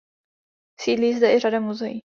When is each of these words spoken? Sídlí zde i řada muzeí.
Sídlí 0.79 1.13
zde 1.13 1.35
i 1.35 1.39
řada 1.39 1.59
muzeí. 1.59 2.01